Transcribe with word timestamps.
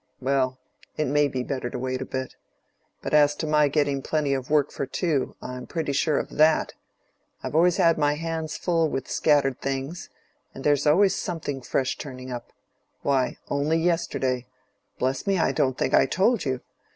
"Well, 0.19 0.57
it 0.97 1.05
may 1.05 1.27
be 1.27 1.43
better 1.43 1.69
to 1.69 1.77
wait 1.77 2.01
a 2.01 2.05
bit. 2.05 2.35
But 3.03 3.13
as 3.13 3.35
to 3.35 3.45
my 3.45 3.67
getting 3.67 4.01
plenty 4.01 4.33
of 4.33 4.49
work 4.49 4.71
for 4.71 4.87
two, 4.87 5.35
I'm 5.43 5.67
pretty 5.67 5.93
sure 5.93 6.17
of 6.17 6.29
that. 6.37 6.73
I've 7.43 7.53
always 7.53 7.77
had 7.77 7.99
my 7.99 8.15
hands 8.15 8.57
full 8.57 8.89
with 8.89 9.07
scattered 9.07 9.61
things, 9.61 10.09
and 10.55 10.63
there's 10.63 10.87
always 10.87 11.13
something 11.13 11.61
fresh 11.61 11.99
turning 11.99 12.31
up. 12.31 12.51
Why, 13.03 13.37
only 13.47 13.77
yesterday—bless 13.77 15.27
me, 15.27 15.37
I 15.37 15.51
don't 15.51 15.77
think 15.77 15.93
I 15.93 16.07
told 16.07 16.45
you! 16.45 16.61